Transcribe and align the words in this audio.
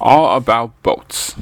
all 0.00 0.36
about 0.36 0.82
boats. 0.82 1.34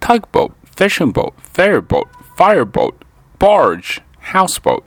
Tugboat, 0.00 0.52
fishing 0.64 1.10
boat, 1.10 1.34
ferry 1.40 1.80
boat, 1.80 2.08
fireboat, 2.36 3.04
barge, 3.38 4.00
houseboat. 4.18 4.84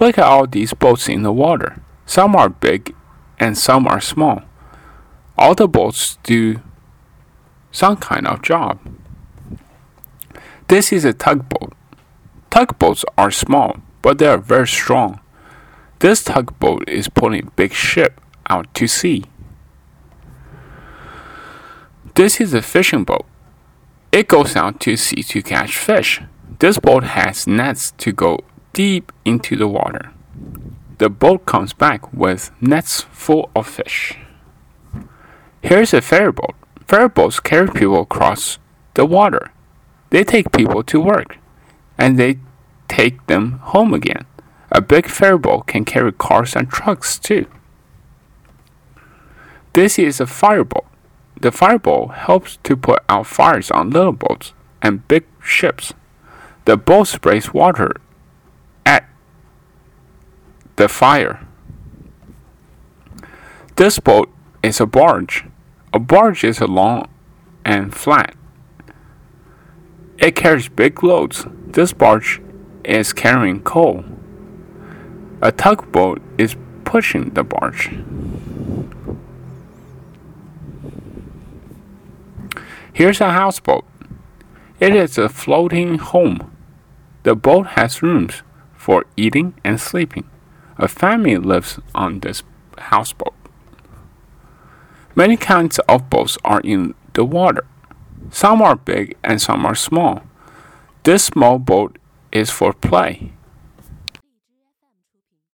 Look 0.00 0.18
at 0.18 0.24
all 0.24 0.46
these 0.46 0.74
boats 0.74 1.08
in 1.08 1.22
the 1.22 1.32
water. 1.32 1.82
Some 2.06 2.34
are 2.34 2.48
big 2.48 2.94
and 3.38 3.56
some 3.56 3.86
are 3.86 4.00
small. 4.00 4.42
All 5.36 5.54
the 5.54 5.68
boats 5.68 6.18
do 6.22 6.60
some 7.70 7.96
kind 7.96 8.26
of 8.26 8.42
job. 8.42 8.78
This 10.68 10.92
is 10.92 11.04
a 11.04 11.12
tugboat. 11.12 11.74
Tugboats 12.50 13.04
are 13.18 13.30
small, 13.30 13.78
but 14.00 14.18
they 14.18 14.26
are 14.26 14.38
very 14.38 14.66
strong. 14.66 15.20
This 15.98 16.22
tugboat 16.22 16.88
is 16.88 17.08
pulling 17.08 17.50
big 17.56 17.72
ship 17.72 18.20
out 18.48 18.72
to 18.74 18.86
sea. 18.86 19.24
This 22.14 22.40
is 22.40 22.54
a 22.54 22.62
fishing 22.62 23.02
boat. 23.02 23.26
It 24.12 24.28
goes 24.28 24.54
out 24.54 24.78
to 24.82 24.96
sea 24.96 25.24
to 25.24 25.42
catch 25.42 25.76
fish. 25.76 26.22
This 26.60 26.78
boat 26.78 27.02
has 27.02 27.48
nets 27.48 27.90
to 27.98 28.12
go 28.12 28.38
deep 28.72 29.10
into 29.24 29.56
the 29.56 29.66
water. 29.66 30.12
The 30.98 31.10
boat 31.10 31.44
comes 31.44 31.72
back 31.72 32.12
with 32.12 32.52
nets 32.60 33.00
full 33.00 33.50
of 33.56 33.66
fish. 33.66 34.16
Here's 35.60 35.92
a 35.92 36.00
ferry 36.00 36.30
boat. 36.30 36.54
Ferry 36.86 37.08
boats 37.08 37.40
carry 37.40 37.66
people 37.66 38.02
across 38.02 38.58
the 38.94 39.04
water. 39.04 39.50
They 40.10 40.22
take 40.22 40.52
people 40.52 40.84
to 40.84 41.00
work 41.00 41.38
and 41.98 42.16
they 42.16 42.38
take 42.86 43.26
them 43.26 43.58
home 43.74 43.92
again. 43.92 44.24
A 44.70 44.80
big 44.80 45.08
ferry 45.08 45.38
boat 45.38 45.66
can 45.66 45.84
carry 45.84 46.12
cars 46.12 46.54
and 46.54 46.70
trucks 46.70 47.18
too. 47.18 47.46
This 49.72 49.98
is 49.98 50.20
a 50.20 50.26
fireboat. 50.26 50.86
The 51.40 51.52
fireboat 51.52 52.14
helps 52.14 52.58
to 52.64 52.76
put 52.76 53.02
out 53.08 53.26
fires 53.26 53.70
on 53.70 53.90
little 53.90 54.12
boats 54.12 54.52
and 54.80 55.06
big 55.08 55.24
ships. 55.42 55.92
The 56.64 56.76
boat 56.76 57.08
sprays 57.08 57.52
water 57.52 57.92
at 58.86 59.08
the 60.76 60.88
fire. 60.88 61.46
This 63.76 63.98
boat 63.98 64.30
is 64.62 64.80
a 64.80 64.86
barge. 64.86 65.44
A 65.92 65.98
barge 65.98 66.44
is 66.44 66.60
long 66.60 67.08
and 67.64 67.94
flat. 67.94 68.34
It 70.18 70.36
carries 70.36 70.68
big 70.68 71.02
loads. 71.02 71.46
This 71.66 71.92
barge 71.92 72.40
is 72.84 73.12
carrying 73.12 73.62
coal. 73.62 74.04
A 75.42 75.50
tugboat 75.50 76.22
is 76.38 76.56
pushing 76.84 77.30
the 77.30 77.42
barge. 77.42 77.90
Here's 82.94 83.20
a 83.20 83.32
houseboat. 83.32 83.84
It 84.78 84.94
is 84.94 85.18
a 85.18 85.28
floating 85.28 85.98
home. 85.98 86.56
The 87.24 87.34
boat 87.34 87.66
has 87.74 88.04
rooms 88.04 88.44
for 88.76 89.04
eating 89.16 89.54
and 89.64 89.80
sleeping. 89.80 90.30
A 90.78 90.86
family 90.86 91.36
lives 91.36 91.80
on 91.92 92.20
this 92.20 92.44
houseboat. 92.78 93.34
Many 95.16 95.36
kinds 95.36 95.80
of 95.88 96.08
boats 96.08 96.38
are 96.44 96.60
in 96.60 96.94
the 97.14 97.24
water. 97.24 97.66
Some 98.30 98.62
are 98.62 98.76
big 98.76 99.16
and 99.24 99.42
some 99.42 99.66
are 99.66 99.74
small. 99.74 100.22
This 101.02 101.24
small 101.24 101.58
boat 101.58 101.98
is 102.30 102.50
for 102.50 102.72
play. 102.72 103.32